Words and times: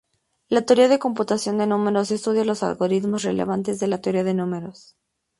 La 0.49 0.63
teoría 0.65 0.97
computacional 0.97 1.67
de 1.67 1.67
números 1.75 2.09
estudia 2.09 2.43
los 2.43 2.63
algoritmos 2.63 3.21
relevantes 3.21 3.79
de 3.79 3.85
la 3.85 4.01
teoría 4.01 4.23
de 4.23 4.33
números. 4.33 4.95